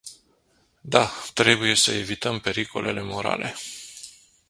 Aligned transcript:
Da, 0.81 1.09
trebuie 1.33 1.75
să 1.75 1.91
evităm 1.91 2.39
pericolele 2.39 3.01
morale. 3.01 3.55